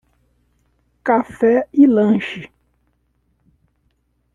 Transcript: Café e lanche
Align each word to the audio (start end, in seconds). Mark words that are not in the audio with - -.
Café 1.03 1.67
e 1.71 1.85
lanche 1.85 2.51